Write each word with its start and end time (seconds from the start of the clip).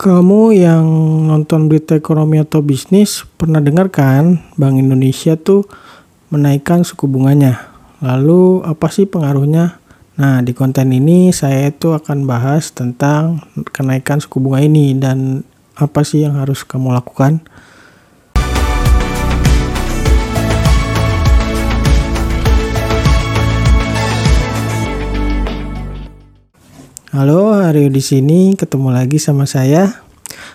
Kamu 0.00 0.56
yang 0.56 0.88
nonton 1.28 1.68
berita 1.68 1.92
ekonomi 1.92 2.40
atau 2.40 2.64
bisnis 2.64 3.28
pernah 3.36 3.60
dengar 3.60 3.92
kan 3.92 4.40
Bank 4.56 4.80
Indonesia 4.80 5.36
tuh 5.36 5.68
menaikkan 6.32 6.88
suku 6.88 7.04
bunganya. 7.04 7.68
Lalu 8.00 8.64
apa 8.64 8.88
sih 8.88 9.04
pengaruhnya? 9.04 9.76
Nah, 10.16 10.40
di 10.40 10.56
konten 10.56 10.88
ini 10.96 11.36
saya 11.36 11.68
itu 11.68 11.92
akan 11.92 12.24
bahas 12.24 12.72
tentang 12.72 13.44
kenaikan 13.76 14.24
suku 14.24 14.40
bunga 14.40 14.64
ini 14.64 14.96
dan 14.96 15.44
apa 15.76 16.00
sih 16.00 16.24
yang 16.24 16.40
harus 16.40 16.64
kamu 16.64 16.96
lakukan. 16.96 17.44
Halo, 27.10 27.50
Aryo 27.50 27.90
di 27.90 27.98
sini 27.98 28.54
ketemu 28.54 28.94
lagi 28.94 29.18
sama 29.18 29.42
saya. 29.42 29.98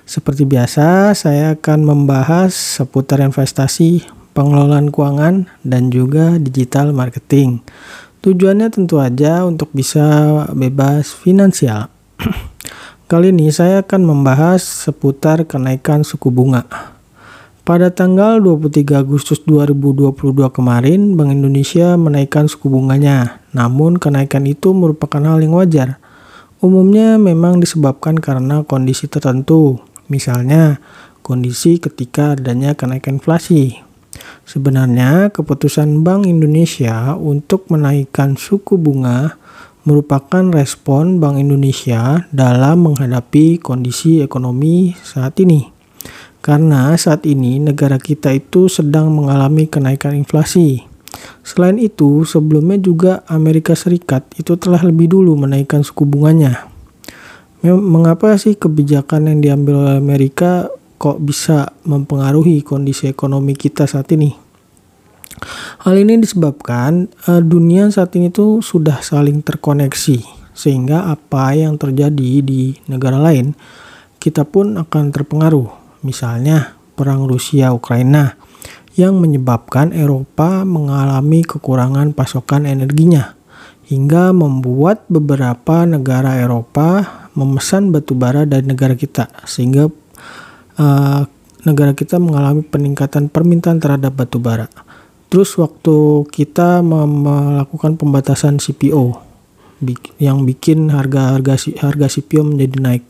Seperti 0.07 0.48
biasa, 0.48 1.11
saya 1.11 1.52
akan 1.52 1.84
membahas 1.84 2.55
seputar 2.55 3.20
investasi, 3.20 4.07
pengelolaan 4.31 4.88
keuangan, 4.88 5.52
dan 5.67 5.91
juga 5.91 6.39
digital 6.39 6.95
marketing. 6.95 7.59
Tujuannya 8.23 8.71
tentu 8.71 9.03
aja 9.03 9.44
untuk 9.44 9.67
bisa 9.75 10.07
bebas 10.55 11.11
finansial. 11.11 11.91
Kali 13.11 13.35
ini 13.35 13.52
saya 13.52 13.83
akan 13.83 14.16
membahas 14.16 14.63
seputar 14.63 15.44
kenaikan 15.44 16.08
suku 16.08 16.31
bunga. 16.31 16.63
Pada 17.67 17.91
tanggal 17.91 18.39
23 18.39 19.03
Agustus 19.03 19.44
2022 19.44 20.47
kemarin, 20.55 21.19
Bank 21.19 21.35
Indonesia 21.35 21.99
menaikkan 21.99 22.47
suku 22.47 22.72
bunganya. 22.72 23.44
Namun 23.52 23.99
kenaikan 23.99 24.47
itu 24.47 24.72
merupakan 24.72 25.19
hal 25.19 25.44
yang 25.44 25.59
wajar 25.59 25.99
umumnya 26.64 27.20
memang 27.20 27.59
disebabkan 27.59 28.20
karena 28.20 28.64
kondisi 28.64 29.12
tertentu, 29.12 29.82
misalnya 30.08 30.80
kondisi 31.26 31.81
ketika 31.81 32.38
adanya 32.38 32.78
kenaikan 32.78 33.17
inflasi. 33.20 33.81
Sebenarnya, 34.45 35.34
keputusan 35.34 36.06
Bank 36.06 36.30
Indonesia 36.30 37.17
untuk 37.17 37.67
menaikkan 37.67 38.39
suku 38.39 38.80
bunga 38.80 39.36
merupakan 39.84 40.50
respon 40.53 41.20
Bank 41.20 41.42
Indonesia 41.42 42.25
dalam 42.31 42.90
menghadapi 42.90 43.59
kondisi 43.59 44.22
ekonomi 44.22 44.95
saat 45.02 45.38
ini. 45.42 45.67
Karena 46.45 46.94
saat 46.94 47.25
ini 47.25 47.58
negara 47.58 47.97
kita 47.97 48.30
itu 48.30 48.69
sedang 48.69 49.09
mengalami 49.09 49.66
kenaikan 49.66 50.14
inflasi 50.14 50.94
Selain 51.45 51.77
itu, 51.77 52.25
sebelumnya 52.25 52.81
juga 52.81 53.21
Amerika 53.29 53.77
Serikat 53.77 54.25
itu 54.41 54.57
telah 54.57 54.81
lebih 54.81 55.13
dulu 55.13 55.38
menaikkan 55.38 55.85
suku 55.85 56.01
bunganya. 56.01 56.65
Mengapa 57.61 58.33
sih 58.41 58.57
kebijakan 58.57 59.29
yang 59.29 59.39
diambil 59.45 59.85
oleh 59.85 59.95
Amerika 60.01 60.73
kok 60.97 61.21
bisa 61.21 61.69
mempengaruhi 61.85 62.66
kondisi 62.66 63.05
ekonomi 63.05 63.53
kita 63.53 63.85
saat 63.85 64.09
ini? 64.17 64.33
Hal 65.85 66.01
ini 66.01 66.17
disebabkan 66.17 67.13
uh, 67.29 67.43
dunia 67.45 67.93
saat 67.93 68.16
ini 68.17 68.33
tuh 68.33 68.66
sudah 68.66 69.05
saling 69.05 69.45
terkoneksi 69.45 70.23
sehingga 70.55 71.11
apa 71.11 71.53
yang 71.53 71.77
terjadi 71.77 72.41
di 72.41 72.73
negara 72.89 73.21
lain 73.21 73.53
kita 74.17 74.47
pun 74.49 74.81
akan 74.81 75.13
terpengaruh. 75.13 75.69
Misalnya 76.01 76.73
perang 76.95 77.29
Rusia 77.29 77.69
Ukraina 77.75 78.33
yang 78.95 79.19
menyebabkan 79.19 79.91
Eropa 79.91 80.63
mengalami 80.63 81.43
kekurangan 81.43 82.15
pasokan 82.15 82.63
energinya 82.63 83.35
hingga 83.85 84.33
membuat 84.33 85.05
beberapa 85.11 85.85
negara 85.85 86.39
Eropa 86.41 87.27
memesan 87.35 87.91
batu 87.91 88.16
bara 88.17 88.47
dari 88.47 88.66
negara 88.66 88.95
kita 88.95 89.29
sehingga 89.45 89.91
uh, 90.79 91.21
negara 91.67 91.91
kita 91.91 92.17
mengalami 92.17 92.63
peningkatan 92.63 93.27
permintaan 93.27 93.83
terhadap 93.83 94.16
batu 94.16 94.39
bara. 94.39 94.71
Terus 95.27 95.51
waktu 95.59 96.23
kita 96.31 96.79
melakukan 96.85 98.00
pembatasan 98.00 98.61
CPO 98.61 99.25
yang 100.23 100.47
bikin 100.47 100.88
harga 100.88 101.35
harga 101.35 101.59
harga 101.84 102.07
CPO 102.07 102.47
menjadi 102.47 102.78
naik. 102.79 103.03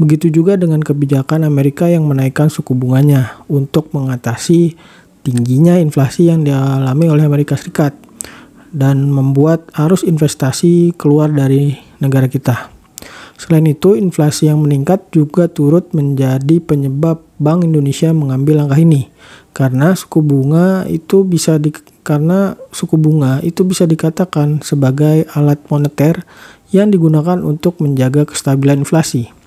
Begitu 0.00 0.32
juga 0.32 0.56
dengan 0.56 0.80
kebijakan 0.80 1.44
Amerika 1.44 1.84
yang 1.90 2.08
menaikkan 2.08 2.48
suku 2.48 2.72
bunganya 2.72 3.44
untuk 3.50 3.92
mengatasi 3.92 4.78
tingginya 5.22 5.76
inflasi 5.78 6.28
yang 6.30 6.44
dialami 6.44 7.06
oleh 7.10 7.24
Amerika 7.24 7.54
Serikat 7.56 7.94
dan 8.72 9.08
membuat 9.08 9.68
arus 9.76 10.04
investasi 10.04 10.92
keluar 10.96 11.32
dari 11.32 11.76
negara 11.98 12.28
kita. 12.28 12.70
Selain 13.38 13.62
itu, 13.70 13.94
inflasi 13.94 14.50
yang 14.50 14.66
meningkat 14.66 15.14
juga 15.14 15.46
turut 15.46 15.94
menjadi 15.94 16.58
penyebab 16.58 17.22
Bank 17.38 17.62
Indonesia 17.62 18.10
mengambil 18.10 18.66
langkah 18.66 18.82
ini. 18.82 19.06
Karena 19.54 19.94
suku 19.94 20.18
bunga 20.26 20.82
itu 20.90 21.22
bisa 21.22 21.54
di, 21.54 21.70
karena 22.02 22.58
suku 22.74 22.98
bunga 22.98 23.38
itu 23.46 23.62
bisa 23.62 23.86
dikatakan 23.86 24.58
sebagai 24.66 25.22
alat 25.38 25.62
moneter 25.70 26.26
yang 26.74 26.90
digunakan 26.90 27.38
untuk 27.38 27.78
menjaga 27.78 28.26
kestabilan 28.26 28.82
inflasi. 28.82 29.37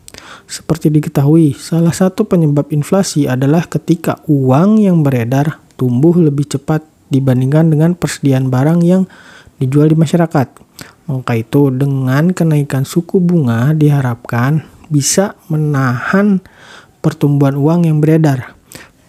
Seperti 0.50 0.92
diketahui, 0.92 1.56
salah 1.56 1.96
satu 1.96 2.28
penyebab 2.28 2.70
inflasi 2.76 3.26
adalah 3.26 3.66
ketika 3.66 4.20
uang 4.28 4.82
yang 4.84 5.02
beredar 5.02 5.62
tumbuh 5.80 6.14
lebih 6.14 6.46
cepat 6.46 6.84
dibandingkan 7.12 7.72
dengan 7.72 7.92
persediaan 7.96 8.48
barang 8.48 8.80
yang 8.86 9.04
dijual 9.62 9.92
di 9.92 9.98
masyarakat. 10.00 10.48
Maka 11.12 11.34
itu 11.36 11.70
dengan 11.74 12.32
kenaikan 12.32 12.88
suku 12.88 13.20
bunga 13.20 13.76
diharapkan 13.76 14.64
bisa 14.88 15.36
menahan 15.52 16.40
pertumbuhan 17.04 17.58
uang 17.58 17.90
yang 17.90 17.98
beredar. 18.00 18.56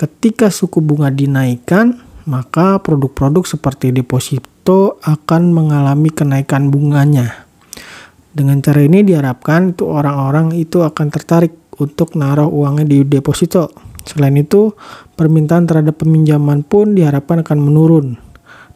Ketika 0.00 0.50
suku 0.50 0.82
bunga 0.82 1.15
dinaikkan, 1.15 2.03
maka 2.27 2.78
produk-produk 2.82 3.47
seperti 3.47 3.94
deposito 3.94 4.99
akan 5.03 5.55
mengalami 5.55 6.11
kenaikan 6.11 6.71
bunganya. 6.71 7.47
Dengan 8.32 8.65
cara 8.65 8.81
ini 8.81 9.04
diharapkan 9.04 9.76
itu 9.76 9.88
orang-orang 9.88 10.56
itu 10.56 10.81
akan 10.81 11.06
tertarik 11.12 11.53
untuk 11.76 12.16
naruh 12.16 12.48
uangnya 12.48 12.88
di 12.88 13.04
deposito 13.04 13.93
Selain 14.03 14.34
itu, 14.34 14.75
permintaan 15.15 15.66
terhadap 15.66 16.03
peminjaman 16.03 16.66
pun 16.66 16.98
diharapkan 16.98 17.47
akan 17.47 17.59
menurun. 17.62 18.19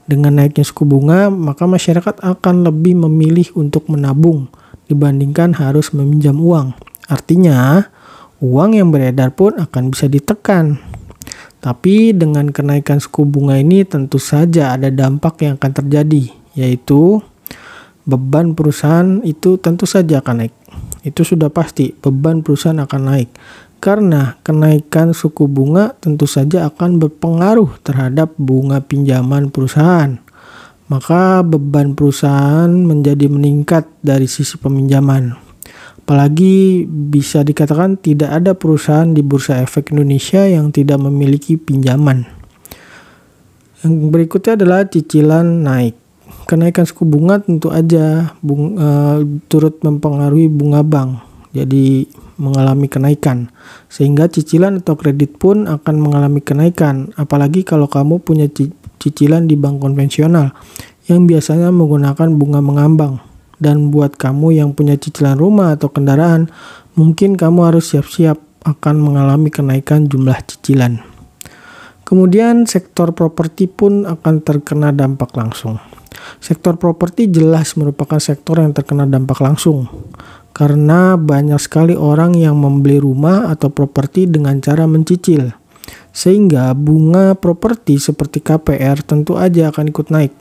Dengan 0.07 0.39
naiknya 0.39 0.63
suku 0.63 0.87
bunga, 0.87 1.35
maka 1.35 1.67
masyarakat 1.67 2.23
akan 2.23 2.63
lebih 2.63 2.95
memilih 2.95 3.51
untuk 3.59 3.91
menabung 3.91 4.47
dibandingkan 4.87 5.59
harus 5.59 5.91
meminjam 5.91 6.39
uang. 6.39 6.79
Artinya, 7.11 7.91
uang 8.39 8.79
yang 8.79 8.95
beredar 8.95 9.35
pun 9.35 9.59
akan 9.59 9.91
bisa 9.91 10.07
ditekan. 10.07 10.79
Tapi 11.59 12.15
dengan 12.15 12.55
kenaikan 12.55 13.03
suku 13.03 13.27
bunga 13.27 13.59
ini 13.59 13.83
tentu 13.83 14.23
saja 14.23 14.79
ada 14.79 14.95
dampak 14.95 15.43
yang 15.43 15.59
akan 15.59 15.73
terjadi, 15.75 16.31
yaitu 16.55 17.19
beban 18.07 18.55
perusahaan 18.55 19.21
itu 19.27 19.59
tentu 19.59 19.85
saja 19.85 20.23
akan 20.23 20.47
naik. 20.47 20.55
Itu 21.03 21.23
sudah 21.27 21.51
pasti, 21.51 21.93
beban 21.93 22.41
perusahaan 22.47 22.79
akan 22.79 23.03
naik 23.03 23.31
karena 23.77 24.41
kenaikan 24.41 25.13
suku 25.13 25.47
bunga 25.47 25.95
tentu 26.01 26.25
saja 26.25 26.67
akan 26.67 26.99
berpengaruh 26.99 27.79
terhadap 27.85 28.33
bunga 28.41 28.81
pinjaman 28.81 29.53
perusahaan. 29.53 30.19
Maka 30.87 31.43
beban 31.43 31.99
perusahaan 31.99 32.71
menjadi 32.71 33.27
meningkat 33.27 33.91
dari 34.07 34.31
sisi 34.31 34.55
peminjaman. 34.55 35.35
Apalagi 36.07 36.87
bisa 36.87 37.43
dikatakan 37.43 37.99
tidak 37.99 38.31
ada 38.31 38.55
perusahaan 38.55 39.11
di 39.11 39.27
Bursa 39.27 39.59
Efek 39.59 39.91
Indonesia 39.91 40.47
yang 40.47 40.71
tidak 40.71 41.03
memiliki 41.03 41.59
pinjaman. 41.59 42.31
Yang 43.83 43.95
berikutnya 44.15 44.55
adalah 44.55 44.87
cicilan 44.87 45.67
naik. 45.67 46.06
Kenaikan 46.47 46.87
suku 46.87 47.03
bunga 47.03 47.43
tentu 47.43 47.75
aja 47.75 48.39
bung, 48.39 48.79
uh, 48.79 49.19
turut 49.51 49.83
mempengaruhi 49.83 50.47
bunga 50.47 50.87
bank. 50.87 51.19
Jadi 51.51 52.07
mengalami 52.39 52.87
kenaikan. 52.87 53.51
Sehingga 53.91 54.31
cicilan 54.31 54.79
atau 54.79 54.95
kredit 54.95 55.43
pun 55.43 55.67
akan 55.67 55.95
mengalami 55.99 56.39
kenaikan, 56.39 57.11
apalagi 57.19 57.67
kalau 57.67 57.91
kamu 57.91 58.23
punya 58.23 58.47
cicilan 59.03 59.51
di 59.51 59.59
bank 59.59 59.83
konvensional 59.83 60.55
yang 61.11 61.27
biasanya 61.27 61.75
menggunakan 61.75 62.29
bunga 62.39 62.63
mengambang. 62.63 63.19
Dan 63.57 63.91
buat 63.91 64.15
kamu 64.15 64.61
yang 64.63 64.71
punya 64.77 64.95
cicilan 65.01 65.35
rumah 65.35 65.75
atau 65.75 65.91
kendaraan, 65.91 66.53
mungkin 66.95 67.35
kamu 67.35 67.75
harus 67.75 67.91
siap-siap 67.91 68.39
akan 68.63 69.03
mengalami 69.03 69.51
kenaikan 69.51 70.07
jumlah 70.07 70.37
cicilan. 70.47 71.03
Kemudian 72.07 72.71
sektor 72.71 73.11
properti 73.17 73.67
pun 73.67 74.07
akan 74.07 74.45
terkena 74.47 74.95
dampak 74.95 75.35
langsung. 75.35 75.83
Sektor 76.39 76.77
properti 76.81 77.29
jelas 77.31 77.75
merupakan 77.75 78.21
sektor 78.21 78.61
yang 78.63 78.73
terkena 78.77 79.09
dampak 79.09 79.41
langsung 79.43 79.89
karena 80.57 81.21
banyak 81.21 81.61
sekali 81.61 81.93
orang 81.93 82.33
yang 82.33 82.57
membeli 82.57 82.97
rumah 82.97 83.53
atau 83.53 83.69
properti 83.69 84.25
dengan 84.25 84.57
cara 84.65 84.89
mencicil. 84.89 85.53
Sehingga 86.17 86.73
bunga 86.73 87.37
properti 87.37 88.01
seperti 88.01 88.41
KPR 88.41 89.05
tentu 89.05 89.37
aja 89.37 89.69
akan 89.69 89.93
ikut 89.93 90.09
naik. 90.09 90.33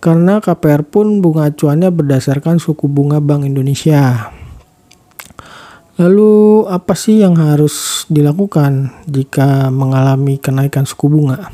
Karena 0.00 0.40
KPR 0.40 0.80
pun 0.88 1.20
bunga 1.20 1.52
acuannya 1.52 1.92
berdasarkan 1.92 2.56
suku 2.56 2.88
bunga 2.88 3.20
Bank 3.20 3.44
Indonesia. 3.44 4.32
Lalu 6.00 6.64
apa 6.64 6.96
sih 6.96 7.20
yang 7.20 7.36
harus 7.36 8.08
dilakukan 8.08 9.04
jika 9.04 9.68
mengalami 9.68 10.40
kenaikan 10.40 10.88
suku 10.88 11.12
bunga? 11.12 11.52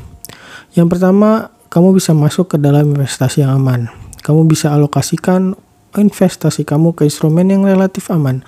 Yang 0.71 0.95
pertama, 0.95 1.51
kamu 1.77 1.93
bisa 1.93 2.17
masuk 2.17 2.49
ke 2.49 2.57
dalam 2.57 2.97
investasi 2.97 3.45
yang 3.45 3.61
aman. 3.61 3.93
Kamu 4.25 4.49
bisa 4.49 4.73
alokasikan 4.73 5.53
investasi 5.93 6.65
kamu 6.65 6.97
ke 6.97 7.05
instrumen 7.05 7.53
yang 7.53 7.69
relatif 7.69 8.09
aman 8.09 8.41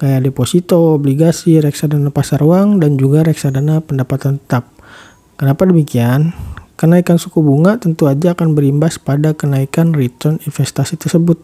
kayak 0.00 0.24
deposito, 0.24 0.96
obligasi, 0.96 1.60
reksadana 1.60 2.08
pasar 2.08 2.40
uang, 2.40 2.80
dan 2.80 2.96
juga 2.96 3.20
reksadana 3.20 3.84
pendapatan 3.84 4.40
tetap. 4.40 4.72
Kenapa 5.36 5.68
demikian? 5.68 6.32
Kenaikan 6.80 7.20
suku 7.20 7.44
bunga 7.44 7.76
tentu 7.76 8.08
aja 8.08 8.32
akan 8.32 8.56
berimbas 8.56 8.96
pada 8.96 9.36
kenaikan 9.36 9.92
return 9.92 10.40
investasi 10.48 10.96
tersebut. 10.96 11.36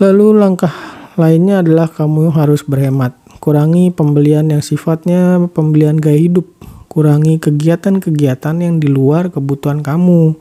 Lalu 0.00 0.32
langkah 0.32 0.72
lainnya 1.20 1.60
adalah 1.60 1.92
kamu 1.92 2.32
harus 2.32 2.64
berhemat. 2.64 3.12
Kurangi 3.36 3.92
pembelian 3.92 4.48
yang 4.48 4.64
sifatnya 4.64 5.44
pembelian 5.52 6.00
gaya 6.00 6.16
hidup 6.16 6.55
Kurangi 6.96 7.36
kegiatan-kegiatan 7.36 8.56
yang 8.56 8.80
di 8.80 8.88
luar 8.88 9.28
kebutuhan 9.28 9.84
kamu. 9.84 10.32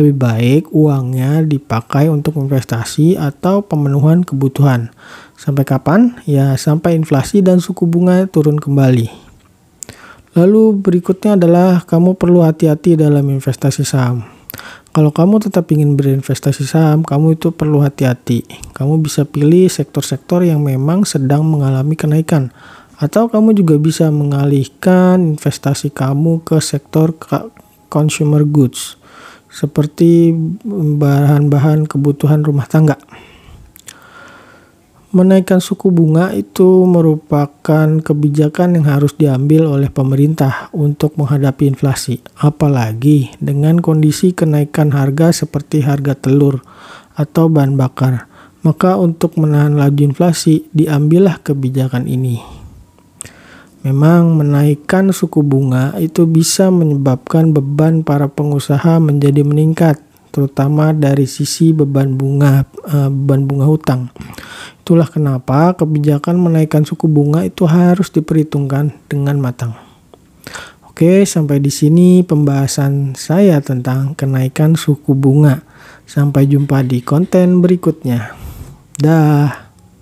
Lebih 0.00 0.14
baik 0.16 0.62
uangnya 0.72 1.44
dipakai 1.44 2.08
untuk 2.08 2.40
investasi 2.40 3.20
atau 3.20 3.60
pemenuhan 3.60 4.24
kebutuhan. 4.24 4.88
Sampai 5.36 5.68
kapan? 5.68 6.16
Ya, 6.24 6.56
sampai 6.56 6.96
inflasi 6.96 7.44
dan 7.44 7.60
suku 7.60 7.84
bunga 7.84 8.24
turun 8.24 8.56
kembali. 8.56 9.12
Lalu 10.32 10.80
berikutnya 10.80 11.36
adalah 11.36 11.84
kamu 11.84 12.16
perlu 12.16 12.40
hati-hati 12.40 12.96
dalam 12.96 13.28
investasi 13.28 13.84
saham. 13.84 14.24
Kalau 14.96 15.12
kamu 15.12 15.44
tetap 15.44 15.68
ingin 15.68 15.92
berinvestasi 15.92 16.64
saham, 16.64 17.04
kamu 17.04 17.36
itu 17.36 17.52
perlu 17.52 17.84
hati-hati. 17.84 18.48
Kamu 18.72 18.96
bisa 19.04 19.28
pilih 19.28 19.68
sektor-sektor 19.68 20.40
yang 20.40 20.64
memang 20.64 21.04
sedang 21.04 21.44
mengalami 21.44 21.92
kenaikan 22.00 22.48
atau 22.98 23.30
kamu 23.30 23.54
juga 23.54 23.78
bisa 23.78 24.10
mengalihkan 24.10 25.38
investasi 25.38 25.94
kamu 25.94 26.42
ke 26.42 26.58
sektor 26.58 27.14
consumer 27.86 28.42
goods 28.42 28.98
seperti 29.48 30.34
bahan-bahan 30.98 31.88
kebutuhan 31.88 32.44
rumah 32.44 32.68
tangga. 32.68 32.98
Menaikkan 35.08 35.56
suku 35.56 35.88
bunga 35.88 36.36
itu 36.36 36.84
merupakan 36.84 37.88
kebijakan 38.04 38.76
yang 38.76 38.86
harus 38.92 39.16
diambil 39.16 39.64
oleh 39.64 39.88
pemerintah 39.88 40.68
untuk 40.76 41.16
menghadapi 41.16 41.64
inflasi, 41.64 42.20
apalagi 42.36 43.32
dengan 43.40 43.80
kondisi 43.80 44.36
kenaikan 44.36 44.92
harga 44.92 45.32
seperti 45.32 45.80
harga 45.80 46.12
telur 46.12 46.60
atau 47.16 47.48
bahan 47.48 47.80
bakar. 47.80 48.28
Maka 48.60 49.00
untuk 49.00 49.40
menahan 49.40 49.80
laju 49.80 50.12
inflasi, 50.12 50.68
diambillah 50.76 51.40
kebijakan 51.40 52.04
ini. 52.04 52.57
Memang 53.88 54.36
menaikkan 54.36 55.08
suku 55.16 55.40
bunga 55.40 55.96
itu 55.96 56.28
bisa 56.28 56.68
menyebabkan 56.68 57.56
beban 57.56 58.04
para 58.04 58.28
pengusaha 58.28 59.00
menjadi 59.00 59.40
meningkat, 59.40 59.96
terutama 60.28 60.92
dari 60.92 61.24
sisi 61.24 61.72
beban 61.72 62.12
bunga 62.12 62.68
uh, 62.84 63.08
beban 63.08 63.48
bunga 63.48 63.64
hutang. 63.64 64.12
Itulah 64.84 65.08
kenapa 65.08 65.72
kebijakan 65.72 66.36
menaikkan 66.36 66.84
suku 66.84 67.08
bunga 67.08 67.48
itu 67.48 67.64
harus 67.64 68.12
diperhitungkan 68.12 68.92
dengan 69.08 69.40
matang. 69.40 69.72
Oke, 70.84 71.24
sampai 71.24 71.56
di 71.56 71.72
sini 71.72 72.20
pembahasan 72.20 73.16
saya 73.16 73.64
tentang 73.64 74.12
kenaikan 74.12 74.76
suku 74.76 75.16
bunga. 75.16 75.64
Sampai 76.04 76.44
jumpa 76.44 76.84
di 76.84 77.00
konten 77.00 77.64
berikutnya. 77.64 78.36
Dah. 79.00 79.67